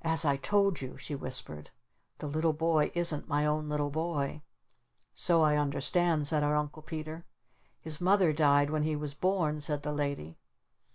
"As 0.00 0.24
I 0.24 0.38
told 0.38 0.80
you," 0.80 0.96
she 0.96 1.14
whispered, 1.14 1.68
"the 2.20 2.26
little 2.26 2.54
boy 2.54 2.90
isn't 2.94 3.28
my 3.28 3.44
own 3.44 3.68
little 3.68 3.90
boy." 3.90 4.40
"So 5.12 5.42
I 5.42 5.58
understood," 5.58 6.26
said 6.26 6.42
our 6.42 6.56
Uncle 6.56 6.80
Peter. 6.80 7.26
"His 7.78 8.00
Mother 8.00 8.32
died 8.32 8.70
when 8.70 8.84
he 8.84 8.96
was 8.96 9.12
born," 9.12 9.60
said 9.60 9.82
the 9.82 9.92
Lady. 9.92 10.38